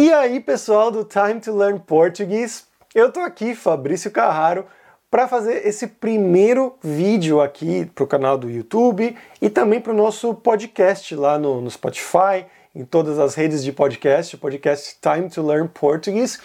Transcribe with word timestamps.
E 0.00 0.12
aí, 0.12 0.38
pessoal 0.38 0.92
do 0.92 1.02
Time 1.02 1.40
to 1.40 1.52
Learn 1.52 1.80
Português, 1.80 2.68
eu 2.94 3.10
tô 3.10 3.18
aqui, 3.18 3.52
Fabrício 3.52 4.12
Carraro, 4.12 4.64
para 5.10 5.26
fazer 5.26 5.66
esse 5.66 5.88
primeiro 5.88 6.78
vídeo 6.80 7.40
aqui 7.40 7.84
para 7.92 8.04
o 8.04 8.06
canal 8.06 8.38
do 8.38 8.48
YouTube 8.48 9.16
e 9.42 9.50
também 9.50 9.80
para 9.80 9.92
o 9.92 9.96
nosso 9.96 10.32
podcast 10.34 11.16
lá 11.16 11.36
no, 11.36 11.60
no, 11.60 11.68
Spotify, 11.68 12.46
em 12.76 12.84
todas 12.84 13.18
as 13.18 13.34
redes 13.34 13.64
de 13.64 13.72
podcast, 13.72 14.36
o 14.36 14.38
podcast 14.38 14.96
Time 15.02 15.28
to 15.28 15.44
Learn 15.44 15.68
Português. 15.68 16.38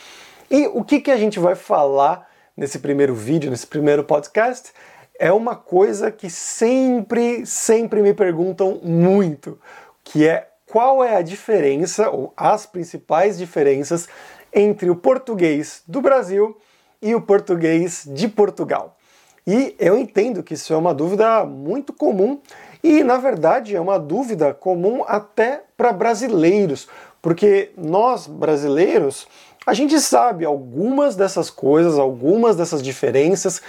E 0.50 0.66
o 0.66 0.84
que, 0.84 1.00
que 1.00 1.12
a 1.12 1.18
gente 1.18 1.40
vai 1.40 1.54
falar 1.54 2.28
nesse 2.58 2.80
primeiro 2.80 3.14
vídeo, 3.14 3.52
nesse 3.52 3.68
primeiro 3.68 4.04
podcast? 4.04 4.72
É 5.20 5.32
uma 5.32 5.56
coisa 5.56 6.10
que 6.10 6.28
sempre, 6.28 7.46
sempre 7.46 8.02
me 8.02 8.16
perguntam 8.16 8.80
muito, 8.82 9.60
que 10.04 10.28
é 10.28 10.48
qual 10.74 11.04
é 11.04 11.18
a 11.18 11.22
diferença, 11.22 12.10
ou 12.10 12.34
as 12.36 12.66
principais 12.66 13.38
diferenças, 13.38 14.10
entre 14.52 14.90
o 14.90 14.96
português 14.96 15.84
do 15.88 16.02
Brasil 16.02 16.58
e 17.00 17.14
o 17.14 17.22
português 17.22 18.04
de 18.08 18.28
Portugal. 18.28 18.98
E 19.46 19.76
eu 19.78 19.96
entendo 19.96 20.42
que 20.42 20.56
isso 20.56 20.74
é 20.74 20.76
uma 20.76 20.92
dúvida 20.92 21.46
muito 21.46 21.94
comum 21.94 22.40
e, 22.84 23.04
na 23.04 23.18
verdade, 23.18 23.76
é 23.76 23.80
uma 23.80 24.00
dúvida 24.00 24.52
comum 24.52 25.04
até 25.06 25.62
para 25.78 25.94
brasileiros, 25.94 26.88
porque 27.22 27.72
nós 27.78 28.26
brasileiros 28.26 29.28
a 29.68 29.76
gente 29.76 30.00
sabe 30.00 30.44
algumas 30.44 31.16
dessas 31.16 31.52
coisas, 31.52 32.00
algumas 32.00 32.56
dessas 32.56 32.82
diferenças 32.82 33.62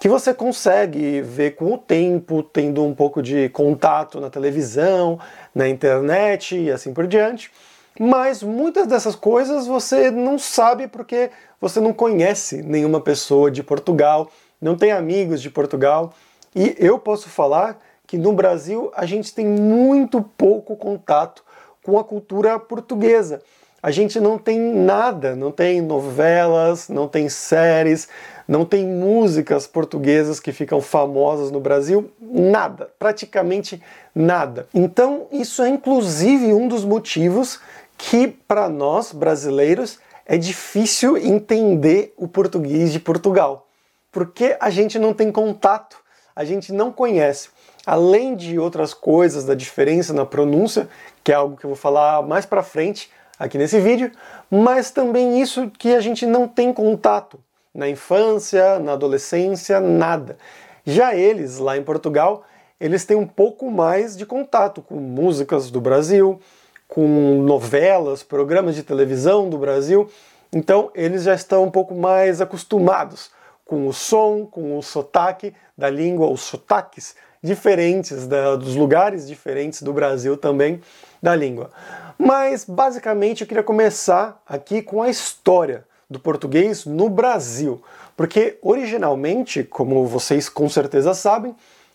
que 0.00 0.08
você 0.08 0.32
consegue 0.32 1.20
ver 1.20 1.56
com 1.56 1.74
o 1.74 1.78
tempo, 1.78 2.42
tendo 2.42 2.82
um 2.82 2.94
pouco 2.94 3.22
de 3.22 3.50
contato 3.50 4.18
na 4.18 4.30
televisão, 4.30 5.20
na 5.54 5.68
internet 5.68 6.58
e 6.58 6.70
assim 6.70 6.94
por 6.94 7.06
diante. 7.06 7.52
Mas 7.98 8.42
muitas 8.42 8.86
dessas 8.86 9.14
coisas 9.14 9.66
você 9.66 10.10
não 10.10 10.38
sabe 10.38 10.88
porque 10.88 11.30
você 11.60 11.80
não 11.80 11.92
conhece 11.92 12.62
nenhuma 12.62 12.98
pessoa 12.98 13.50
de 13.50 13.62
Portugal, 13.62 14.30
não 14.58 14.74
tem 14.74 14.90
amigos 14.90 15.42
de 15.42 15.50
Portugal. 15.50 16.14
E 16.56 16.74
eu 16.78 16.98
posso 16.98 17.28
falar 17.28 17.78
que 18.06 18.16
no 18.16 18.32
Brasil 18.32 18.90
a 18.96 19.04
gente 19.04 19.34
tem 19.34 19.46
muito 19.46 20.22
pouco 20.22 20.76
contato 20.76 21.44
com 21.84 21.98
a 21.98 22.04
cultura 22.04 22.58
portuguesa 22.58 23.42
a 23.82 23.90
gente 23.90 24.20
não 24.20 24.36
tem 24.36 24.58
nada, 24.58 25.34
não 25.34 25.50
tem 25.50 25.80
novelas, 25.80 26.88
não 26.88 27.08
tem 27.08 27.28
séries, 27.28 28.08
não 28.50 28.64
tem 28.64 28.84
músicas 28.84 29.68
portuguesas 29.68 30.40
que 30.40 30.50
ficam 30.50 30.80
famosas 30.80 31.52
no 31.52 31.60
Brasil, 31.60 32.10
nada, 32.20 32.90
praticamente 32.98 33.80
nada. 34.12 34.66
Então, 34.74 35.28
isso 35.30 35.62
é 35.62 35.68
inclusive 35.68 36.52
um 36.52 36.66
dos 36.66 36.84
motivos 36.84 37.60
que 37.96 38.26
para 38.26 38.68
nós 38.68 39.12
brasileiros 39.12 40.00
é 40.26 40.36
difícil 40.36 41.16
entender 41.16 42.12
o 42.16 42.26
português 42.26 42.92
de 42.92 42.98
Portugal, 42.98 43.68
porque 44.10 44.56
a 44.58 44.68
gente 44.68 44.98
não 44.98 45.14
tem 45.14 45.30
contato, 45.30 45.98
a 46.34 46.44
gente 46.44 46.72
não 46.72 46.90
conhece. 46.90 47.50
Além 47.86 48.34
de 48.34 48.58
outras 48.58 48.92
coisas 48.92 49.44
da 49.44 49.54
diferença 49.54 50.12
na 50.12 50.26
pronúncia, 50.26 50.88
que 51.22 51.30
é 51.30 51.36
algo 51.36 51.56
que 51.56 51.66
eu 51.66 51.70
vou 51.70 51.76
falar 51.76 52.20
mais 52.26 52.44
para 52.44 52.64
frente, 52.64 53.12
aqui 53.38 53.56
nesse 53.56 53.78
vídeo, 53.78 54.10
mas 54.50 54.90
também 54.90 55.40
isso 55.40 55.70
que 55.78 55.94
a 55.94 56.00
gente 56.00 56.26
não 56.26 56.48
tem 56.48 56.72
contato 56.72 57.38
na 57.74 57.88
infância, 57.88 58.78
na 58.78 58.92
adolescência, 58.92 59.80
nada. 59.80 60.36
Já 60.84 61.14
eles, 61.14 61.58
lá 61.58 61.76
em 61.76 61.82
Portugal, 61.82 62.44
eles 62.80 63.04
têm 63.04 63.16
um 63.16 63.26
pouco 63.26 63.70
mais 63.70 64.16
de 64.16 64.24
contato 64.24 64.80
com 64.82 64.96
músicas 64.96 65.70
do 65.70 65.80
Brasil, 65.80 66.40
com 66.88 67.42
novelas, 67.42 68.22
programas 68.22 68.74
de 68.74 68.82
televisão 68.82 69.48
do 69.48 69.58
Brasil, 69.58 70.10
então 70.52 70.90
eles 70.94 71.22
já 71.22 71.34
estão 71.34 71.64
um 71.64 71.70
pouco 71.70 71.94
mais 71.94 72.40
acostumados 72.40 73.30
com 73.64 73.86
o 73.86 73.92
som, 73.92 74.44
com 74.44 74.76
o 74.76 74.82
sotaque 74.82 75.54
da 75.78 75.88
língua, 75.88 76.28
os 76.28 76.40
sotaques 76.40 77.14
diferentes 77.40 78.26
da, 78.26 78.56
dos 78.56 78.74
lugares 78.74 79.28
diferentes 79.28 79.82
do 79.82 79.92
Brasil 79.92 80.36
também 80.36 80.80
da 81.22 81.36
língua. 81.36 81.70
Mas 82.18 82.64
basicamente 82.64 83.42
eu 83.42 83.46
queria 83.46 83.62
começar 83.62 84.42
aqui 84.46 84.82
com 84.82 85.00
a 85.00 85.08
história 85.08 85.84
do 86.10 86.18
português 86.18 86.84
no 86.84 87.08
Brasil, 87.08 87.80
porque 88.16 88.58
originalmente, 88.60 89.62
como 89.62 90.04
vocês 90.06 90.48
com 90.48 90.68
certeza 90.68 91.14
sabem, 91.14 91.54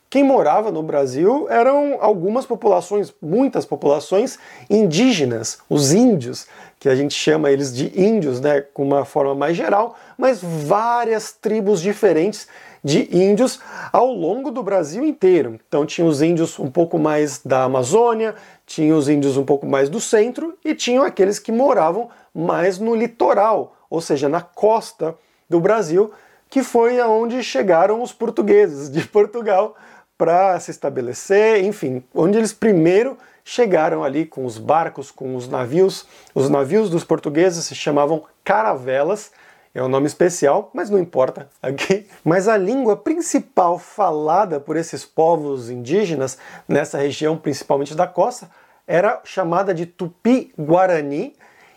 quem 0.10 0.24
morava 0.24 0.72
no 0.72 0.82
Brasil 0.82 1.48
eram 1.50 1.98
algumas 2.00 2.46
populações, 2.46 3.14
muitas 3.22 3.66
populações 3.66 4.40
indígenas, 4.70 5.60
os 5.70 5.92
índios, 5.92 6.48
que 6.80 6.88
a 6.88 6.96
gente 6.96 7.14
chama 7.14 7.52
eles 7.52 7.74
de 7.74 7.92
índios, 8.00 8.40
né, 8.40 8.62
com 8.62 8.84
uma 8.84 9.04
forma 9.04 9.36
mais 9.36 9.58
geral, 9.58 9.98
mas 10.18 10.40
várias 10.42 11.34
tribos 11.34 11.82
diferentes 11.82 12.48
de 12.84 13.10
índios 13.12 13.60
ao 13.92 14.12
longo 14.14 14.52
do 14.52 14.62
Brasil 14.62 15.04
inteiro. 15.04 15.60
Então 15.68 15.86
tinha 15.86 16.06
os 16.06 16.22
índios 16.22 16.60
um 16.60 16.70
pouco 16.70 17.00
mais 17.00 17.42
da 17.44 17.64
Amazônia, 17.64 18.36
tinha 18.66 18.96
os 18.96 19.10
índios 19.10 19.36
um 19.36 19.44
pouco 19.44 19.66
mais 19.66 19.90
do 19.90 20.00
centro 20.00 20.56
e 20.64 20.76
tinham 20.76 21.04
aqueles 21.04 21.40
que 21.40 21.52
moravam 21.52 22.10
mais 22.34 22.78
no 22.78 22.96
litoral, 22.96 23.75
ou 23.96 24.02
seja, 24.02 24.30
na 24.30 24.42
costa 24.42 25.16
do 25.50 25.60
Brasil, 25.60 26.12
que 26.50 26.62
foi 26.62 27.00
aonde 27.00 27.42
chegaram 27.42 28.02
os 28.02 28.14
portugueses 28.14 28.90
de 28.90 29.06
Portugal 29.08 29.76
para 30.18 30.60
se 30.60 30.72
estabelecer, 30.72 31.64
enfim, 31.64 32.04
onde 32.14 32.38
eles 32.38 32.54
primeiro 32.54 33.18
chegaram 33.44 34.04
ali 34.04 34.26
com 34.26 34.46
os 34.46 34.58
barcos, 34.58 35.12
com 35.12 35.36
os 35.36 35.48
navios. 35.48 36.06
Os 36.34 36.50
navios 36.50 36.90
dos 36.90 37.04
portugueses 37.04 37.66
se 37.66 37.76
chamavam 37.76 38.24
caravelas 38.44 39.32
é 39.76 39.84
um 39.84 39.90
nome 39.90 40.08
especial, 40.08 40.72
mas 40.74 40.90
não 40.90 40.98
importa 40.98 41.50
aqui. 41.62 42.08
Mas 42.24 42.48
a 42.48 42.56
língua 42.56 42.96
principal 42.96 43.78
falada 43.78 44.58
por 44.58 44.78
esses 44.78 45.04
povos 45.04 45.70
indígenas 45.70 46.38
nessa 46.66 46.98
região, 46.98 47.36
principalmente 47.36 47.94
da 47.94 48.08
costa, 48.08 48.50
era 48.88 49.20
chamada 49.26 49.74
de 49.74 49.86
Tupi-Guarani 49.86 51.36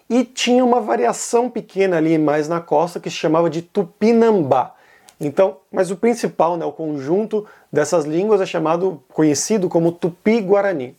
e 0.08 0.24
tinha 0.24 0.64
uma 0.64 0.80
variação 0.80 1.50
pequena 1.50 1.96
ali 1.96 2.16
mais 2.19 2.48
na 2.48 2.60
costa 2.60 2.98
que 2.98 3.10
se 3.10 3.16
chamava 3.16 3.50
de 3.50 3.62
Tupinambá. 3.62 4.74
Então, 5.20 5.58
mas 5.70 5.91
o 5.91 5.96
principal, 5.96 6.56
né, 6.56 6.64
o 6.64 6.72
conjunto 6.72 7.46
dessas 7.72 8.04
línguas 8.04 8.41
é 8.41 8.46
chamado, 8.46 9.02
conhecido 9.12 9.69
como 9.69 9.92
Tupi-Guarani. 9.92 10.96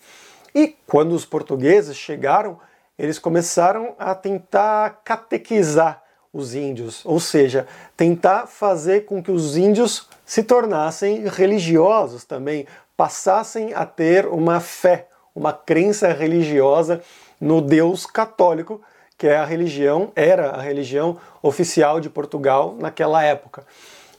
E 0.54 0.76
quando 0.86 1.14
os 1.14 1.26
portugueses 1.26 1.96
chegaram, 1.96 2.60
eles 2.98 3.18
começaram 3.18 3.96
a 3.98 4.14
tentar 4.14 5.02
catequizar 5.06 6.04
os 6.32 6.54
índios, 6.54 7.04
ou 7.06 7.20
seja, 7.20 7.66
tentar 7.98 8.46
fazer 8.46 9.06
com 9.06 9.24
que 9.24 9.32
os 9.32 9.58
índios 9.58 10.08
se 10.26 10.44
tornassem 10.44 11.24
religiosos 11.28 12.24
também, 12.24 12.68
passassem 12.96 13.74
a 13.74 13.86
ter 13.86 14.28
uma 14.28 14.60
fé, 14.60 15.08
uma 15.34 15.54
crença 15.54 16.12
religiosa 16.12 17.02
no 17.40 17.62
Deus 17.62 18.06
católico, 18.06 18.82
que 19.20 19.28
é 19.28 19.36
a 19.36 19.44
religião, 19.44 20.14
era 20.16 20.52
a 20.52 20.62
religião 20.62 21.18
oficial 21.44 22.00
de 22.00 22.10
Portugal 22.10 22.78
naquela 22.80 23.22
época. 23.22 23.68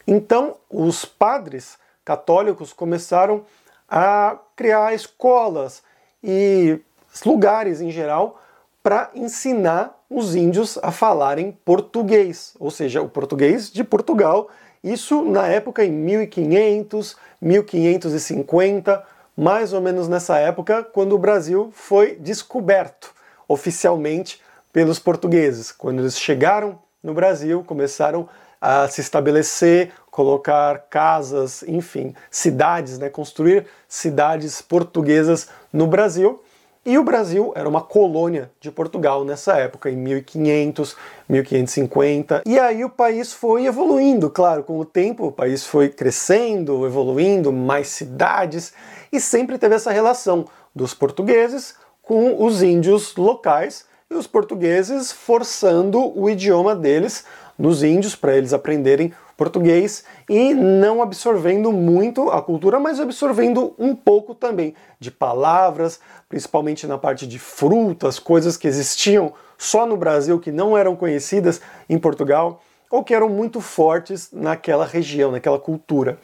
Então, 0.06 0.56
os 0.68 1.06
padres 1.06 1.78
católicos 2.04 2.74
começaram 2.74 3.42
a 3.88 4.36
criar 4.54 4.92
escolas 4.92 5.82
e 6.22 6.78
lugares 7.24 7.80
em 7.80 7.90
geral 7.90 8.42
para 8.82 9.10
ensinar 9.14 9.98
os 10.10 10.34
índios 10.34 10.78
a 10.82 10.92
falarem 10.92 11.56
português, 11.64 12.54
ou 12.60 12.70
seja, 12.70 13.00
o 13.00 13.08
português 13.08 13.72
de 13.72 13.82
Portugal. 13.82 14.50
Isso 14.84 15.22
na 15.22 15.46
época 15.46 15.82
em 15.82 15.90
1500, 15.90 17.16
1550, 17.40 19.02
mais 19.34 19.72
ou 19.72 19.80
menos 19.80 20.08
nessa 20.08 20.36
época, 20.38 20.82
quando 20.82 21.14
o 21.14 21.18
Brasil 21.18 21.70
foi 21.72 22.16
descoberto 22.16 23.14
oficialmente 23.48 24.42
pelos 24.72 24.98
portugueses. 24.98 25.72
Quando 25.72 26.00
eles 26.00 26.18
chegaram 26.18 26.78
no 27.02 27.14
Brasil, 27.14 27.64
começaram 27.64 28.28
a 28.60 28.86
se 28.88 29.00
estabelecer, 29.00 29.90
colocar 30.10 30.86
casas, 30.90 31.62
enfim, 31.62 32.14
cidades, 32.30 32.98
né, 32.98 33.08
construir 33.08 33.66
cidades 33.88 34.60
portuguesas 34.60 35.48
no 35.72 35.86
Brasil. 35.86 36.42
E 36.84 36.96
o 36.96 37.04
Brasil 37.04 37.52
era 37.54 37.68
uma 37.68 37.82
colônia 37.82 38.50
de 38.58 38.70
Portugal 38.70 39.24
nessa 39.24 39.54
época, 39.56 39.90
em 39.90 39.96
1500, 39.96 40.96
1550. 41.28 42.42
E 42.46 42.58
aí 42.58 42.84
o 42.84 42.90
país 42.90 43.32
foi 43.32 43.66
evoluindo, 43.66 44.30
claro, 44.30 44.62
com 44.64 44.78
o 44.78 44.84
tempo 44.84 45.26
o 45.26 45.32
país 45.32 45.66
foi 45.66 45.90
crescendo, 45.90 46.86
evoluindo, 46.86 47.52
mais 47.52 47.88
cidades, 47.88 48.72
e 49.12 49.20
sempre 49.20 49.58
teve 49.58 49.74
essa 49.74 49.90
relação 49.90 50.46
dos 50.74 50.94
portugueses 50.94 51.74
com 52.02 52.42
os 52.42 52.62
índios 52.62 53.14
locais 53.14 53.84
e 54.10 54.14
os 54.14 54.26
portugueses 54.26 55.12
forçando 55.12 56.18
o 56.18 56.28
idioma 56.28 56.74
deles 56.74 57.24
nos 57.56 57.84
índios 57.84 58.16
para 58.16 58.36
eles 58.36 58.52
aprenderem 58.52 59.14
português 59.36 60.02
e 60.28 60.52
não 60.52 61.00
absorvendo 61.00 61.70
muito 61.70 62.28
a 62.28 62.42
cultura, 62.42 62.80
mas 62.80 62.98
absorvendo 62.98 63.72
um 63.78 63.94
pouco 63.94 64.34
também 64.34 64.74
de 64.98 65.12
palavras, 65.12 66.00
principalmente 66.28 66.88
na 66.88 66.98
parte 66.98 67.24
de 67.24 67.38
frutas, 67.38 68.18
coisas 68.18 68.56
que 68.56 68.66
existiam 68.66 69.32
só 69.56 69.86
no 69.86 69.96
Brasil 69.96 70.40
que 70.40 70.50
não 70.50 70.76
eram 70.76 70.96
conhecidas 70.96 71.60
em 71.88 71.96
Portugal 71.96 72.60
ou 72.90 73.04
que 73.04 73.14
eram 73.14 73.28
muito 73.28 73.60
fortes 73.60 74.30
naquela 74.32 74.84
região, 74.84 75.30
naquela 75.30 75.58
cultura. 75.58 76.18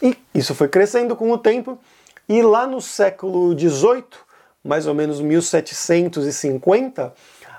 E 0.00 0.16
isso 0.34 0.54
foi 0.54 0.68
crescendo 0.68 1.14
com 1.14 1.30
o 1.30 1.36
tempo 1.36 1.78
e 2.28 2.40
lá 2.42 2.66
no 2.66 2.80
século 2.80 3.56
XVIII, 3.56 4.04
mais 4.66 4.86
ou 4.86 4.94
menos 4.94 5.20
1750, 5.20 7.14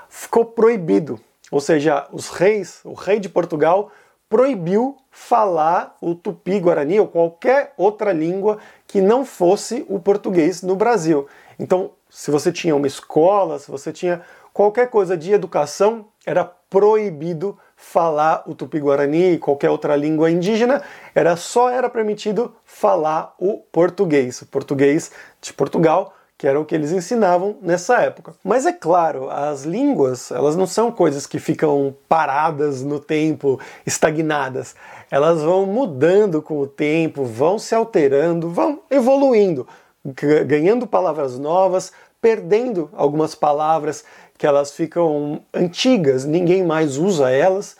ficou 0.09 0.45
proibido. 0.45 1.19
Ou 1.50 1.62
seja, 1.62 2.07
os 2.12 2.30
reis, 2.30 2.81
o 2.83 2.94
rei 2.94 3.19
de 3.19 3.30
Portugal 3.30 3.92
proibiu 4.30 4.98
falar 5.09 5.95
o 6.01 6.13
tupi-guarani 6.13 7.00
ou 7.00 7.07
qualquer 7.07 7.74
outra 7.77 8.12
língua 8.12 8.57
que 8.86 9.00
não 9.00 9.25
fosse 9.25 9.86
o 9.88 10.00
português 10.00 10.62
no 10.62 10.75
Brasil. 10.75 11.27
Então, 11.57 11.92
se 12.09 12.30
você 12.30 12.51
tinha 12.51 12.75
uma 12.75 12.88
escola, 12.88 13.57
se 13.57 13.71
você 13.71 13.94
tinha 13.94 14.21
qualquer 14.54 14.89
coisa 14.89 15.15
de 15.15 15.31
educação, 15.31 16.06
era 16.25 16.44
proibido 16.44 17.57
falar 17.77 18.44
o 18.45 18.54
tupi-guarani 18.54 19.38
qualquer 19.38 19.69
outra 19.69 19.95
língua 19.95 20.30
indígena, 20.30 20.81
era 21.15 21.38
só 21.38 21.69
era 21.69 21.89
permitido 21.89 22.54
falar 22.65 23.33
o 23.39 23.59
português, 23.71 24.42
o 24.42 24.45
português 24.48 25.12
de 25.39 25.54
Portugal, 25.54 26.13
que 26.38 26.48
era 26.48 26.60
o 26.60 26.66
que 26.66 26.75
eles 26.75 26.92
ensinavam 26.92 27.57
nessa 27.62 28.00
época. 28.01 28.36
Mas 28.44 28.66
é 28.66 28.72
claro, 28.72 29.30
as 29.30 29.63
línguas, 29.63 30.30
elas 30.30 30.56
não 30.56 30.68
são 30.68 30.92
coisas 30.92 31.25
que 31.25 31.39
ficam 31.39 31.95
paradas 32.07 32.84
no 32.84 33.00
tempo, 33.00 33.60
estagnadas. 33.86 34.75
Elas 35.10 35.42
vão 35.42 35.66
mudando 35.66 36.42
com 36.42 36.60
o 36.60 36.68
tempo, 36.68 37.25
vão 37.25 37.57
se 37.57 37.74
alterando, 37.74 38.50
vão 38.50 38.81
evoluindo, 38.92 39.68
ganhando 40.45 40.86
palavras 40.86 41.39
novas, 41.39 41.92
perdendo 42.22 42.90
algumas 42.94 43.33
palavras 43.33 44.04
que 44.38 44.45
elas 44.45 44.72
ficam 44.72 45.42
antigas, 45.51 46.24
ninguém 46.24 46.63
mais 46.63 46.98
usa 46.98 47.31
elas. 47.31 47.75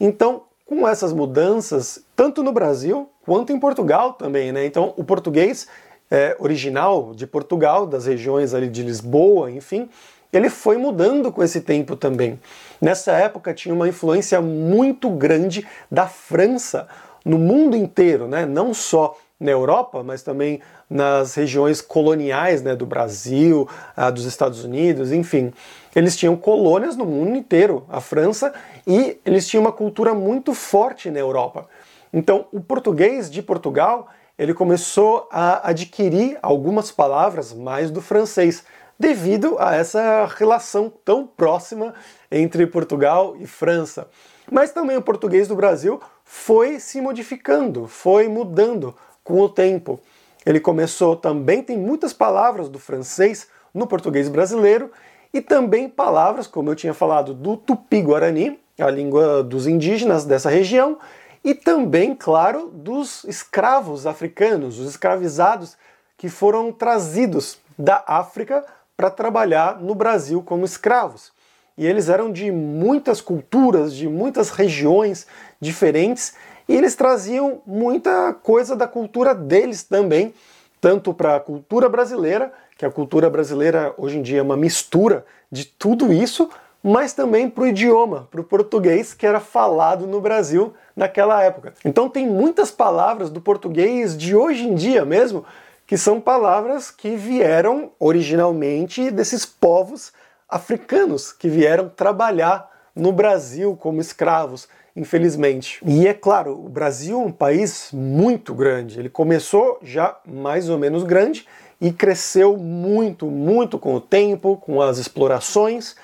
Então, 0.00 0.42
com 0.64 0.88
essas 0.88 1.12
mudanças, 1.12 2.02
tanto 2.16 2.42
no 2.42 2.52
Brasil 2.52 3.10
quanto 3.22 3.52
em 3.52 3.60
Portugal 3.60 4.14
também, 4.14 4.52
né? 4.52 4.64
Então, 4.64 4.94
o 4.96 5.04
português 5.04 5.68
é, 6.10 6.36
original 6.38 7.12
de 7.14 7.26
Portugal, 7.26 7.86
das 7.86 8.06
regiões 8.06 8.54
ali 8.54 8.68
de 8.68 8.82
Lisboa, 8.82 9.50
enfim, 9.50 9.88
ele 10.32 10.50
foi 10.50 10.76
mudando 10.76 11.32
com 11.32 11.42
esse 11.42 11.60
tempo 11.60 11.96
também. 11.96 12.38
Nessa 12.80 13.12
época 13.12 13.54
tinha 13.54 13.74
uma 13.74 13.88
influência 13.88 14.40
muito 14.40 15.08
grande 15.10 15.66
da 15.90 16.06
França 16.06 16.86
no 17.24 17.38
mundo 17.38 17.76
inteiro, 17.76 18.28
né? 18.28 18.46
não 18.46 18.72
só 18.72 19.16
na 19.40 19.50
Europa, 19.50 20.02
mas 20.02 20.22
também 20.22 20.60
nas 20.90 21.34
regiões 21.34 21.80
coloniais 21.80 22.60
né, 22.62 22.74
do 22.74 22.84
Brasil, 22.84 23.68
dos 24.12 24.24
Estados 24.24 24.64
Unidos, 24.64 25.12
enfim. 25.12 25.52
Eles 25.94 26.16
tinham 26.16 26.36
colônias 26.36 26.96
no 26.96 27.04
mundo 27.04 27.36
inteiro, 27.36 27.84
a 27.88 28.00
França, 28.00 28.52
e 28.86 29.16
eles 29.24 29.46
tinham 29.46 29.62
uma 29.62 29.72
cultura 29.72 30.12
muito 30.12 30.54
forte 30.54 31.10
na 31.10 31.20
Europa. 31.20 31.68
Então, 32.12 32.46
o 32.52 32.60
português 32.60 33.30
de 33.30 33.42
Portugal 33.42 34.08
ele 34.38 34.54
começou 34.54 35.28
a 35.30 35.68
adquirir 35.68 36.38
algumas 36.40 36.92
palavras 36.92 37.52
mais 37.52 37.90
do 37.90 38.00
francês, 38.00 38.62
devido 38.98 39.56
a 39.58 39.74
essa 39.74 40.26
relação 40.26 40.92
tão 41.04 41.26
próxima 41.26 41.94
entre 42.30 42.66
Portugal 42.66 43.36
e 43.38 43.46
França. 43.46 44.08
Mas 44.50 44.70
também 44.70 44.96
o 44.96 45.02
português 45.02 45.48
do 45.48 45.56
Brasil 45.56 46.00
foi 46.24 46.78
se 46.78 47.00
modificando, 47.00 47.86
foi 47.86 48.28
mudando 48.28 48.94
com 49.24 49.40
o 49.40 49.48
tempo. 49.48 50.00
Ele 50.46 50.60
começou 50.60 51.16
também, 51.16 51.62
tem 51.62 51.76
muitas 51.76 52.12
palavras 52.12 52.68
do 52.68 52.78
francês 52.78 53.48
no 53.74 53.86
português 53.86 54.28
brasileiro 54.28 54.90
e 55.34 55.40
também 55.40 55.88
palavras, 55.88 56.46
como 56.46 56.70
eu 56.70 56.74
tinha 56.74 56.94
falado, 56.94 57.34
do 57.34 57.56
tupi-guarani, 57.56 58.58
a 58.80 58.90
língua 58.90 59.42
dos 59.42 59.66
indígenas 59.66 60.24
dessa 60.24 60.48
região, 60.48 60.98
e 61.44 61.54
também, 61.54 62.14
claro, 62.14 62.68
dos 62.72 63.24
escravos 63.24 64.06
africanos, 64.06 64.78
os 64.78 64.88
escravizados 64.88 65.76
que 66.16 66.28
foram 66.28 66.72
trazidos 66.72 67.58
da 67.78 68.02
África 68.06 68.64
para 68.96 69.10
trabalhar 69.10 69.80
no 69.80 69.94
Brasil 69.94 70.42
como 70.42 70.64
escravos. 70.64 71.32
E 71.76 71.86
eles 71.86 72.08
eram 72.08 72.32
de 72.32 72.50
muitas 72.50 73.20
culturas, 73.20 73.94
de 73.94 74.08
muitas 74.08 74.50
regiões 74.50 75.28
diferentes, 75.60 76.34
e 76.68 76.74
eles 76.74 76.96
traziam 76.96 77.62
muita 77.64 78.34
coisa 78.34 78.74
da 78.74 78.88
cultura 78.88 79.32
deles 79.32 79.84
também, 79.84 80.34
tanto 80.80 81.14
para 81.14 81.36
a 81.36 81.40
cultura 81.40 81.88
brasileira, 81.88 82.52
que 82.76 82.84
a 82.84 82.90
cultura 82.90 83.30
brasileira 83.30 83.94
hoje 83.96 84.18
em 84.18 84.22
dia 84.22 84.40
é 84.40 84.42
uma 84.42 84.56
mistura 84.56 85.24
de 85.50 85.64
tudo 85.64 86.12
isso, 86.12 86.50
mas 86.82 87.12
também 87.12 87.50
para 87.50 87.64
o 87.64 87.66
idioma, 87.66 88.28
para 88.30 88.40
o 88.40 88.44
português 88.44 89.12
que 89.12 89.26
era 89.26 89.40
falado 89.40 90.06
no 90.06 90.20
Brasil 90.20 90.72
naquela 90.94 91.42
época. 91.42 91.74
Então 91.84 92.08
tem 92.08 92.26
muitas 92.26 92.70
palavras 92.70 93.30
do 93.30 93.40
português 93.40 94.16
de 94.16 94.34
hoje 94.34 94.66
em 94.66 94.74
dia 94.74 95.04
mesmo 95.04 95.44
que 95.86 95.96
são 95.96 96.20
palavras 96.20 96.90
que 96.90 97.16
vieram 97.16 97.90
originalmente 97.98 99.10
desses 99.10 99.46
povos 99.46 100.12
africanos 100.48 101.32
que 101.32 101.48
vieram 101.48 101.88
trabalhar 101.88 102.70
no 102.94 103.12
Brasil 103.12 103.76
como 103.80 104.00
escravos, 104.00 104.68
infelizmente. 104.94 105.80
E 105.86 106.06
é 106.06 106.12
claro, 106.12 106.52
o 106.52 106.68
Brasil 106.68 107.20
é 107.20 107.24
um 107.24 107.32
país 107.32 107.90
muito 107.92 108.54
grande. 108.54 108.98
Ele 108.98 109.08
começou 109.08 109.78
já 109.82 110.16
mais 110.26 110.68
ou 110.68 110.78
menos 110.78 111.04
grande 111.04 111.46
e 111.80 111.92
cresceu 111.92 112.56
muito, 112.56 113.26
muito 113.26 113.78
com 113.78 113.94
o 113.94 114.00
tempo, 114.00 114.56
com 114.56 114.82
as 114.82 114.98
explorações 114.98 115.94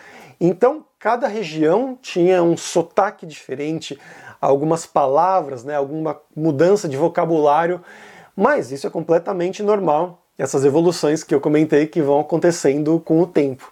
então, 0.41 0.85
cada 0.99 1.27
região 1.27 1.99
tinha 2.01 2.43
um 2.43 2.57
sotaque 2.57 3.27
diferente, 3.27 3.99
algumas 4.41 4.87
palavras, 4.87 5.65
né, 5.65 5.75
alguma 5.75 6.21
mudança 6.35 6.89
de 6.89 6.97
vocabulário, 6.97 7.83
mas 8.37 8.73
isso 8.73 8.87
é 8.87 8.91
completamente 8.91 9.63
normal, 9.63 10.23
essas 10.37 10.65
evoluções 10.65 11.23
que 11.23 11.35
eu 11.35 11.41
comentei 11.41 11.87
que 11.87 12.03
vão 12.03 12.21
acontecendo 12.21 13.01
com 13.01 13.21
o 13.21 13.27
tempo. 13.27 13.71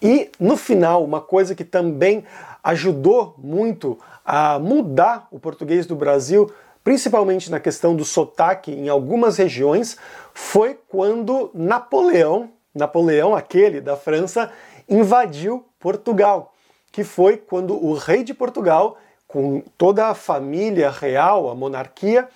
E 0.00 0.30
no 0.38 0.56
final, 0.56 1.04
uma 1.04 1.20
coisa 1.20 1.54
que 1.54 1.64
também 1.64 2.24
ajudou 2.62 3.34
muito 3.38 3.98
a 4.24 4.58
mudar 4.58 5.28
o 5.30 5.38
português 5.38 5.86
do 5.86 5.94
Brasil, 5.94 6.50
principalmente 6.82 7.50
na 7.50 7.60
questão 7.60 7.94
do 7.94 8.04
sotaque 8.04 8.72
em 8.72 8.88
algumas 8.88 9.36
regiões, 9.36 9.96
foi 10.34 10.78
quando 10.88 11.50
Napoleão, 11.54 12.50
Napoleão 12.74 13.34
aquele 13.34 13.80
da 13.80 13.96
França, 13.96 14.50
invadiu 14.92 15.64
Portugal, 15.80 16.52
que 16.90 17.02
foi 17.02 17.36
quando 17.36 17.74
o 17.74 17.94
rei 17.94 18.22
de 18.22 18.34
Portugal, 18.34 18.98
com 19.26 19.62
toda 19.78 20.08
a 20.08 20.14
família 20.14 20.90
real, 20.90 21.48
a 21.48 21.54
monarquia, 21.54 22.28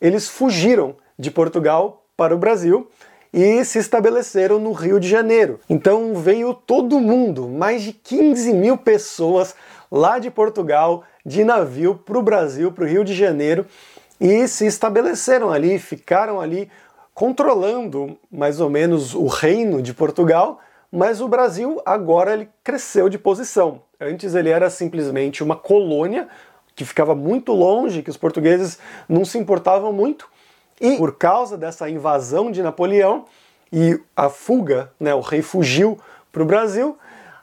eles 0.00 0.28
fugiram 0.28 0.94
de 1.18 1.30
Portugal 1.30 2.04
para 2.16 2.34
o 2.34 2.38
Brasil 2.38 2.88
e 3.32 3.64
se 3.64 3.78
estabeleceram 3.78 4.58
no 4.58 4.72
Rio 4.72 5.00
de 5.00 5.08
Janeiro. 5.08 5.58
Então 5.70 6.14
veio 6.14 6.52
todo 6.52 7.00
mundo, 7.00 7.48
mais 7.48 7.82
de 7.82 7.92
15 7.92 8.52
mil 8.52 8.76
pessoas 8.76 9.54
lá 9.90 10.18
de 10.18 10.30
Portugal, 10.30 11.04
de 11.24 11.42
navio 11.44 11.94
para 11.94 12.18
o 12.18 12.22
Brasil, 12.22 12.70
para 12.70 12.84
o 12.84 12.86
Rio 12.86 13.04
de 13.04 13.14
Janeiro, 13.14 13.64
e 14.20 14.46
se 14.46 14.66
estabeleceram 14.66 15.50
ali, 15.50 15.78
ficaram 15.78 16.40
ali 16.40 16.70
controlando 17.14 18.18
mais 18.30 18.60
ou 18.60 18.68
menos 18.68 19.14
o 19.14 19.26
reino 19.26 19.80
de 19.80 19.94
Portugal 19.94 20.60
mas 20.92 21.22
o 21.22 21.28
Brasil 21.28 21.80
agora 21.86 22.34
ele 22.34 22.50
cresceu 22.62 23.08
de 23.08 23.18
posição. 23.18 23.80
Antes 23.98 24.34
ele 24.34 24.50
era 24.50 24.68
simplesmente 24.68 25.42
uma 25.42 25.56
colônia 25.56 26.28
que 26.76 26.84
ficava 26.84 27.14
muito 27.14 27.52
longe, 27.52 28.02
que 28.02 28.10
os 28.10 28.16
portugueses 28.18 28.78
não 29.08 29.24
se 29.24 29.38
importavam 29.38 29.90
muito. 29.90 30.28
E 30.78 30.96
por 30.98 31.16
causa 31.16 31.56
dessa 31.56 31.88
invasão 31.88 32.50
de 32.50 32.62
Napoleão 32.62 33.24
e 33.72 33.98
a 34.14 34.28
fuga, 34.28 34.92
né, 35.00 35.14
o 35.14 35.20
rei 35.20 35.40
fugiu 35.40 35.98
para 36.30 36.42
o 36.42 36.46
Brasil, 36.46 36.98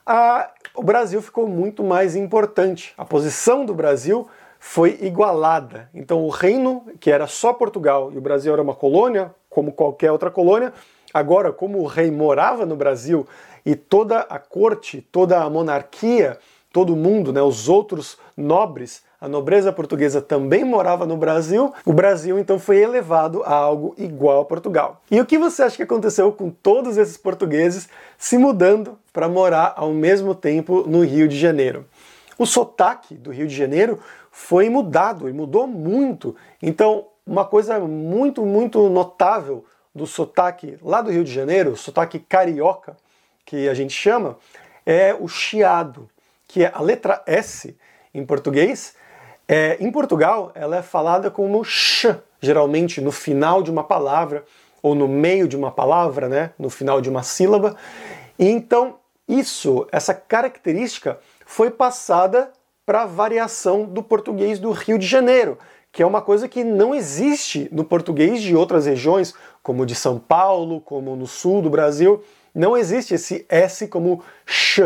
a, 0.05 0.51
o 0.75 0.83
Brasil 0.83 1.21
ficou 1.21 1.47
muito 1.47 1.83
mais 1.83 2.15
importante. 2.15 2.93
A 2.97 3.05
posição 3.05 3.65
do 3.65 3.73
Brasil 3.73 4.27
foi 4.59 4.99
igualada. 5.01 5.89
Então 5.93 6.23
o 6.23 6.29
reino, 6.29 6.85
que 6.99 7.09
era 7.09 7.25
só 7.25 7.53
Portugal 7.53 8.11
e 8.11 8.17
o 8.17 8.21
Brasil 8.21 8.53
era 8.53 8.61
uma 8.61 8.75
colônia, 8.75 9.33
como 9.49 9.71
qualquer 9.71 10.11
outra 10.11 10.29
colônia, 10.29 10.73
Agora, 11.13 11.51
como 11.51 11.79
o 11.79 11.85
rei 11.85 12.11
morava 12.11 12.65
no 12.65 12.75
Brasil 12.75 13.27
e 13.65 13.75
toda 13.75 14.19
a 14.21 14.39
corte, 14.39 15.01
toda 15.11 15.41
a 15.41 15.49
monarquia, 15.49 16.37
todo 16.71 16.95
mundo, 16.95 17.33
né, 17.33 17.41
os 17.41 17.67
outros 17.67 18.17
nobres, 18.37 19.01
a 19.19 19.27
nobreza 19.27 19.73
portuguesa 19.73 20.21
também 20.21 20.63
morava 20.63 21.05
no 21.05 21.17
Brasil, 21.17 21.73
o 21.85 21.91
Brasil 21.91 22.39
então 22.39 22.57
foi 22.57 22.77
elevado 22.77 23.43
a 23.43 23.53
algo 23.53 23.93
igual 23.97 24.41
a 24.41 24.45
Portugal. 24.45 25.01
E 25.11 25.19
o 25.19 25.25
que 25.25 25.37
você 25.37 25.63
acha 25.63 25.75
que 25.75 25.83
aconteceu 25.83 26.31
com 26.31 26.49
todos 26.49 26.95
esses 26.95 27.17
portugueses 27.17 27.89
se 28.17 28.37
mudando 28.37 28.97
para 29.11 29.27
morar 29.27 29.73
ao 29.75 29.91
mesmo 29.91 30.33
tempo 30.33 30.85
no 30.87 31.03
Rio 31.03 31.27
de 31.27 31.37
Janeiro? 31.37 31.85
O 32.37 32.45
sotaque 32.45 33.15
do 33.15 33.31
Rio 33.31 33.47
de 33.47 33.55
Janeiro 33.55 33.99
foi 34.31 34.69
mudado 34.69 35.27
e 35.27 35.33
mudou 35.33 35.67
muito. 35.67 36.33
Então, 36.61 37.07
uma 37.27 37.43
coisa 37.43 37.77
muito, 37.79 38.45
muito 38.45 38.87
notável 38.89 39.65
do 39.93 40.05
sotaque 40.05 40.77
lá 40.81 41.01
do 41.01 41.11
Rio 41.11 41.23
de 41.23 41.31
Janeiro, 41.31 41.75
sotaque 41.75 42.19
carioca, 42.19 42.95
que 43.45 43.67
a 43.67 43.73
gente 43.73 43.93
chama, 43.93 44.37
é 44.85 45.13
o 45.13 45.27
chiado, 45.27 46.09
que 46.47 46.63
é 46.63 46.71
a 46.73 46.81
letra 46.81 47.23
S 47.25 47.75
em 48.13 48.25
português. 48.25 48.95
É, 49.47 49.77
em 49.79 49.91
Portugal, 49.91 50.51
ela 50.53 50.77
é 50.77 50.81
falada 50.81 51.31
como 51.31 51.63
sh, 51.63 52.07
geralmente 52.39 53.01
no 53.01 53.11
final 53.11 53.63
de 53.63 53.71
uma 53.71 53.83
palavra 53.83 54.45
ou 54.81 54.95
no 54.95 55.07
meio 55.07 55.47
de 55.47 55.57
uma 55.57 55.71
palavra, 55.71 56.29
né, 56.29 56.51
no 56.57 56.69
final 56.69 57.01
de 57.01 57.09
uma 57.09 57.23
sílaba. 57.23 57.75
E 58.37 58.47
então, 58.47 58.97
isso, 59.27 59.87
essa 59.91 60.13
característica 60.13 61.19
foi 61.45 61.69
passada 61.69 62.51
para 62.85 63.03
a 63.03 63.05
variação 63.05 63.85
do 63.85 64.01
português 64.01 64.57
do 64.59 64.71
Rio 64.71 64.97
de 64.97 65.05
Janeiro, 65.05 65.59
que 65.91 66.01
é 66.01 66.05
uma 66.05 66.21
coisa 66.21 66.47
que 66.47 66.63
não 66.63 66.93
existe 66.93 67.67
no 67.71 67.83
português 67.83 68.41
de 68.41 68.55
outras 68.55 68.85
regiões, 68.85 69.33
como 69.61 69.85
de 69.85 69.95
São 69.95 70.17
Paulo, 70.17 70.81
como 70.81 71.15
no 71.15 71.27
sul 71.27 71.61
do 71.61 71.69
Brasil. 71.69 72.23
Não 72.53 72.75
existe 72.75 73.13
esse 73.13 73.45
S 73.49 73.87
como 73.87 74.23
sh. 74.45 74.81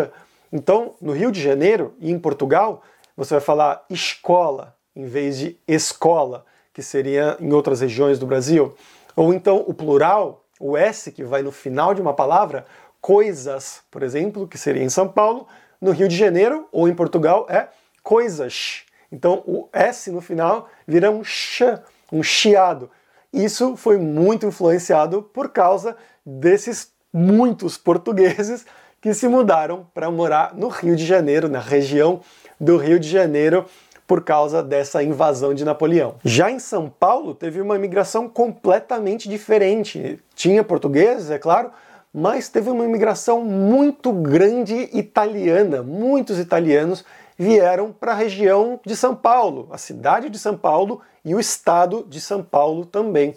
Então, 0.51 0.96
no 1.01 1.13
Rio 1.13 1.32
de 1.32 1.42
Janeiro 1.42 1.94
e 2.00 2.12
em 2.12 2.20
Portugal, 2.20 2.84
você 3.15 3.36
vai 3.36 3.42
falar 3.42 3.86
escola 3.89 4.75
em 4.96 5.06
vez 5.06 5.38
de 5.38 5.58
escola, 5.68 6.46
que 6.74 6.82
seria 6.82 7.38
em 7.39 7.51
outras 7.51 7.82
regiões 7.82 8.20
do 8.20 8.25
Brasil. 8.25 8.75
Ou 9.15 9.34
então 9.34 9.63
o 9.68 9.74
plural, 9.74 10.44
o 10.60 10.77
S 10.77 11.12
que 11.12 11.24
vai 11.24 11.42
no 11.42 11.51
final 11.51 11.94
de 11.94 12.01
uma 12.01 12.13
palavra, 12.13 12.65
coisas, 13.01 13.82
por 13.92 14.03
exemplo, 14.03 14.48
que 14.48 14.58
seria 14.58 14.84
em 14.84 14.89
São 14.89 15.08
Paulo, 15.08 15.48
no 15.82 15.92
Rio 15.92 16.08
de 16.08 16.15
Janeiro 16.15 16.68
ou 16.72 16.88
em 16.88 16.96
Portugal 16.96 17.46
é 17.50 17.68
coisas. 18.01 18.84
Então 19.12 19.44
o 19.46 19.68
S 19.74 20.10
no 20.10 20.22
final 20.22 20.70
vira 20.88 21.12
um 21.12 21.24
ch, 21.24 21.63
um 22.12 22.24
chiado. 22.24 22.89
Isso 23.34 23.75
foi 23.75 23.98
muito 23.98 24.46
influenciado 24.46 25.24
por 25.24 25.50
causa 25.50 25.98
desses 26.24 26.92
muitos 27.12 27.78
portugueses 27.78 28.63
que 29.02 29.13
se 29.13 29.28
mudaram 29.28 29.88
para 29.94 30.12
morar 30.12 30.54
no 30.56 30.68
Rio 30.68 30.96
de 30.96 31.06
Janeiro, 31.06 31.50
na 31.50 31.60
região 31.60 32.22
do 32.60 32.78
Rio 32.78 33.00
de 33.00 33.10
Janeiro, 33.10 33.66
por 34.06 34.24
causa 34.24 34.62
dessa 34.62 35.02
invasão 35.02 35.54
de 35.54 35.66
Napoleão. 35.66 36.16
Já 36.24 36.52
em 36.52 36.60
São 36.60 36.88
Paulo, 36.90 37.34
teve 37.34 37.60
uma 37.60 37.75
imigração 37.75 38.30
completamente 38.30 39.28
diferente. 39.28 40.20
Tinha 40.36 40.63
portugueses, 40.63 41.32
é 41.32 41.40
claro, 41.40 41.72
mas 42.13 42.48
teve 42.48 42.70
uma 42.70 42.86
imigração 42.86 43.44
muito 43.44 44.12
grande 44.13 44.90
italiana. 44.94 45.82
Muitos 45.82 46.38
italianos 46.38 47.04
vieram 47.38 47.92
para 47.92 48.12
a 48.12 48.16
região 48.16 48.80
de 48.86 48.96
São 48.96 49.16
Paulo, 49.16 49.68
a 49.72 49.78
cidade 49.78 50.30
de 50.30 50.38
São 50.40 50.58
Paulo 50.58 51.02
e 51.24 51.34
o 51.34 51.40
estado 51.40 52.06
de 52.08 52.20
São 52.22 52.44
Paulo 52.44 52.86
também. 52.86 53.36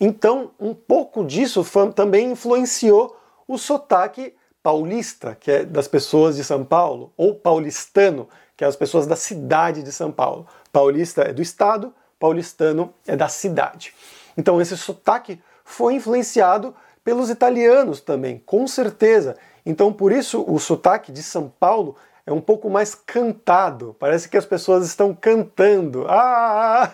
Então, 0.00 0.50
um 0.60 0.74
pouco 0.74 1.24
disso 1.24 1.64
também 1.94 2.32
influenciou 2.32 3.16
o 3.48 3.56
sotaque 3.56 4.34
paulista, 4.62 5.36
que 5.38 5.50
é 5.50 5.64
das 5.64 5.86
pessoas 5.86 6.36
de 6.36 6.44
São 6.44 6.64
Paulo, 6.64 7.12
ou 7.16 7.34
paulistano, 7.34 8.28
que 8.56 8.64
é 8.64 8.66
as 8.66 8.76
pessoas 8.76 9.06
da 9.06 9.16
cidade 9.16 9.82
de 9.82 9.92
São 9.92 10.10
Paulo. 10.10 10.46
Paulista 10.72 11.22
é 11.22 11.32
do 11.32 11.40
estado, 11.40 11.94
paulistano 12.18 12.92
é 13.06 13.14
da 13.14 13.28
cidade. 13.28 13.94
Então, 14.36 14.60
esse 14.60 14.76
sotaque 14.76 15.40
foi 15.64 15.94
influenciado 15.94 16.74
pelos 17.04 17.30
italianos 17.30 18.00
também, 18.00 18.42
com 18.44 18.66
certeza. 18.66 19.36
Então, 19.64 19.92
por 19.92 20.10
isso, 20.10 20.44
o 20.46 20.58
sotaque 20.58 21.12
de 21.12 21.22
São 21.22 21.52
Paulo 21.60 21.96
é 22.26 22.32
um 22.32 22.40
pouco 22.40 22.68
mais 22.68 22.94
cantado. 22.94 23.94
Parece 23.98 24.28
que 24.28 24.36
as 24.36 24.44
pessoas 24.44 24.84
estão 24.84 25.14
cantando. 25.14 26.04
Ah! 26.08 26.92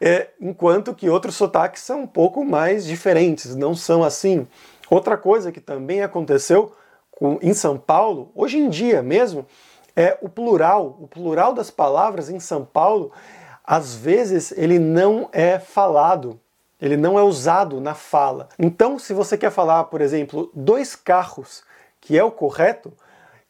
É, 0.00 0.30
enquanto 0.40 0.92
que 0.94 1.08
outros 1.08 1.36
sotaques 1.36 1.82
são 1.82 2.02
um 2.02 2.06
pouco 2.06 2.44
mais 2.44 2.84
diferentes, 2.84 3.54
não 3.54 3.74
são 3.74 4.02
assim. 4.02 4.48
Outra 4.90 5.16
coisa 5.16 5.52
que 5.52 5.60
também 5.60 6.02
aconteceu 6.02 6.72
com, 7.12 7.38
em 7.40 7.54
São 7.54 7.78
Paulo, 7.78 8.32
hoje 8.34 8.58
em 8.58 8.68
dia 8.68 9.00
mesmo, 9.00 9.46
é 9.94 10.18
o 10.20 10.28
plural. 10.28 10.98
O 11.00 11.06
plural 11.06 11.54
das 11.54 11.70
palavras 11.70 12.28
em 12.28 12.40
São 12.40 12.64
Paulo, 12.64 13.12
às 13.64 13.94
vezes, 13.94 14.52
ele 14.52 14.78
não 14.78 15.28
é 15.32 15.58
falado 15.58 16.40
ele 16.82 16.96
não 16.96 17.16
é 17.16 17.22
usado 17.22 17.80
na 17.80 17.94
fala. 17.94 18.48
Então, 18.58 18.98
se 18.98 19.14
você 19.14 19.38
quer 19.38 19.52
falar, 19.52 19.84
por 19.84 20.00
exemplo, 20.00 20.50
dois 20.52 20.96
carros, 20.96 21.62
que 22.00 22.18
é 22.18 22.24
o 22.24 22.32
correto, 22.32 22.92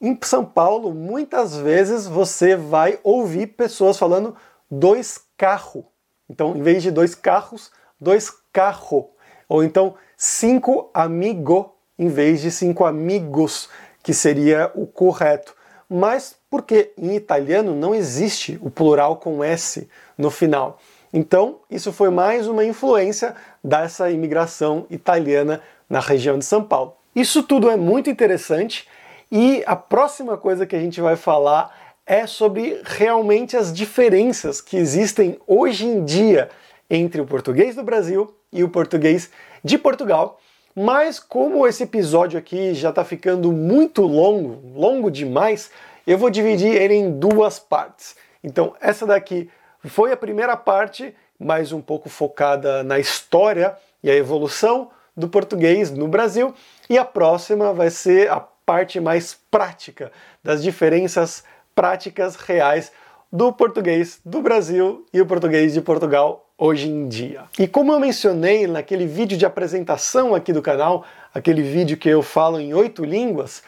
em 0.02 0.18
São 0.22 0.44
Paulo, 0.44 0.92
muitas 0.92 1.56
vezes 1.56 2.08
você 2.08 2.56
vai 2.56 2.98
ouvir 3.04 3.46
pessoas 3.46 3.96
falando 3.96 4.34
dois 4.68 5.20
carro. 5.36 5.86
Então, 6.28 6.56
em 6.56 6.62
vez 6.62 6.82
de 6.82 6.90
dois 6.90 7.14
carros, 7.14 7.70
dois 8.00 8.28
carro. 8.52 9.10
Ou 9.48 9.62
então, 9.62 9.94
cinco 10.16 10.90
amigo, 10.92 11.72
em 11.96 12.08
vez 12.08 12.40
de 12.40 12.50
cinco 12.50 12.84
amigos, 12.84 13.68
que 14.02 14.12
seria 14.12 14.72
o 14.74 14.88
correto. 14.88 15.54
Mas 15.88 16.34
porque 16.50 16.92
em 16.98 17.14
italiano 17.14 17.74
não 17.74 17.94
existe 17.94 18.58
o 18.60 18.70
plural 18.70 19.16
com 19.18 19.44
S 19.44 19.88
no 20.18 20.30
final. 20.30 20.80
Então, 21.12 21.60
isso 21.70 21.92
foi 21.92 22.10
mais 22.10 22.48
uma 22.48 22.64
influência 22.64 23.36
dessa 23.62 24.10
imigração 24.10 24.86
italiana 24.90 25.60
na 25.88 26.00
região 26.00 26.38
de 26.38 26.44
São 26.44 26.64
Paulo. 26.64 26.96
Isso 27.14 27.42
tudo 27.42 27.70
é 27.70 27.76
muito 27.76 28.10
interessante 28.10 28.88
e 29.34 29.62
a 29.64 29.74
próxima 29.74 30.36
coisa 30.36 30.66
que 30.66 30.76
a 30.76 30.78
gente 30.78 31.00
vai 31.00 31.16
falar 31.16 31.74
é 32.04 32.26
sobre 32.26 32.82
realmente 32.84 33.56
as 33.56 33.72
diferenças 33.72 34.60
que 34.60 34.76
existem 34.76 35.40
hoje 35.46 35.86
em 35.86 36.04
dia 36.04 36.50
entre 36.90 37.18
o 37.18 37.26
português 37.26 37.74
do 37.74 37.82
Brasil 37.82 38.36
e 38.52 38.62
o 38.62 38.68
português 38.68 39.30
de 39.64 39.78
Portugal. 39.78 40.38
Mas 40.76 41.18
como 41.18 41.66
esse 41.66 41.84
episódio 41.84 42.38
aqui 42.38 42.74
já 42.74 42.90
está 42.90 43.02
ficando 43.06 43.50
muito 43.50 44.02
longo, 44.02 44.60
longo 44.78 45.10
demais, 45.10 45.70
eu 46.06 46.18
vou 46.18 46.28
dividir 46.28 46.74
ele 46.74 46.92
em 46.92 47.18
duas 47.18 47.58
partes. 47.58 48.14
Então, 48.44 48.74
essa 48.82 49.06
daqui 49.06 49.48
foi 49.82 50.12
a 50.12 50.16
primeira 50.16 50.58
parte, 50.58 51.14
mais 51.40 51.72
um 51.72 51.80
pouco 51.80 52.10
focada 52.10 52.82
na 52.82 52.98
história 52.98 53.74
e 54.02 54.10
a 54.10 54.14
evolução 54.14 54.90
do 55.16 55.26
português 55.26 55.90
no 55.90 56.06
Brasil, 56.06 56.54
e 56.90 56.98
a 56.98 57.04
próxima 57.04 57.72
vai 57.72 57.88
ser 57.88 58.30
a 58.30 58.40
parte 58.72 58.98
mais 58.98 59.38
prática 59.50 60.10
das 60.42 60.62
diferenças 60.62 61.44
práticas 61.74 62.36
reais 62.36 62.90
do 63.30 63.52
português 63.52 64.18
do 64.24 64.40
Brasil 64.40 65.04
e 65.12 65.20
o 65.20 65.26
português 65.26 65.74
de 65.74 65.82
Portugal 65.82 66.48
hoje 66.56 66.88
em 66.88 67.06
dia. 67.06 67.44
E 67.58 67.68
como 67.68 67.92
eu 67.92 68.00
mencionei 68.00 68.66
naquele 68.66 69.04
vídeo 69.06 69.36
de 69.36 69.44
apresentação 69.44 70.34
aqui 70.34 70.54
do 70.54 70.62
canal, 70.62 71.04
aquele 71.34 71.60
vídeo 71.60 71.98
que 71.98 72.08
eu 72.08 72.22
falo 72.22 72.58
em 72.58 72.72
oito 72.72 73.04
línguas, 73.04 73.62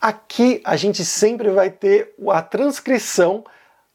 aqui 0.00 0.60
a 0.64 0.74
gente 0.74 1.04
sempre 1.04 1.50
vai 1.50 1.70
ter 1.70 2.12
a 2.28 2.42
transcrição 2.42 3.44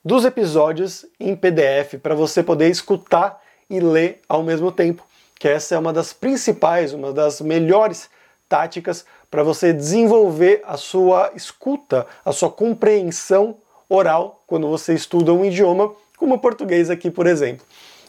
dos 0.02 0.24
episódios 0.24 1.06
em 1.20 1.36
PDF 1.36 1.96
para 2.02 2.16
você 2.16 2.42
poder 2.42 2.70
escutar 2.70 3.42
e 3.70 3.82
ler 3.82 4.22
ao 4.30 4.42
mesmo 4.42 4.72
tempo. 4.72 5.04
Que 5.38 5.50
essa 5.50 5.76
é 5.76 5.78
uma 5.78 5.92
das 5.92 6.14
principais, 6.14 6.94
uma 6.94 7.12
das 7.12 7.42
melhores 7.42 8.10
táticas 8.54 9.04
para 9.32 9.42
você 9.42 9.74
desenvolver 9.74 10.62
a 10.64 10.78
sua 10.78 11.32
escuta, 11.34 12.06
a 12.24 12.32
sua 12.32 12.52
compreensão 12.52 13.56
oral 13.90 14.44
quando 14.46 14.68
você 14.68 14.94
estuda 14.94 15.34
um 15.34 15.44
idioma, 15.44 15.92
como 16.18 16.36
o 16.36 16.40
português 16.40 16.92
aqui, 16.92 17.10
por 17.10 17.26
exemplo. 17.26 17.66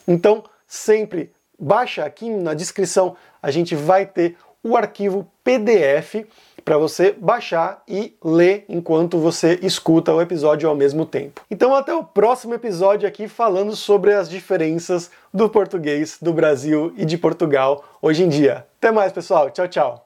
Então, 0.07 0.43
sempre 0.67 1.31
baixa 1.57 2.05
aqui 2.05 2.29
na 2.29 2.53
descrição, 2.53 3.15
a 3.41 3.49
gente 3.49 3.75
vai 3.75 4.05
ter 4.05 4.37
o 4.63 4.77
arquivo 4.77 5.27
PDF 5.43 6.27
para 6.63 6.77
você 6.77 7.11
baixar 7.11 7.81
e 7.87 8.15
ler 8.23 8.65
enquanto 8.69 9.17
você 9.17 9.59
escuta 9.63 10.13
o 10.13 10.21
episódio 10.21 10.69
ao 10.69 10.75
mesmo 10.75 11.07
tempo. 11.07 11.41
Então 11.49 11.73
até 11.73 11.93
o 11.93 12.03
próximo 12.03 12.53
episódio 12.53 13.07
aqui 13.07 13.27
falando 13.27 13.75
sobre 13.75 14.13
as 14.13 14.29
diferenças 14.29 15.09
do 15.33 15.49
português 15.49 16.19
do 16.21 16.33
Brasil 16.33 16.93
e 16.97 17.03
de 17.03 17.17
Portugal 17.17 17.83
hoje 17.99 18.23
em 18.23 18.29
dia. 18.29 18.67
Até 18.77 18.91
mais, 18.91 19.11
pessoal. 19.11 19.49
Tchau, 19.49 19.67
tchau. 19.67 20.04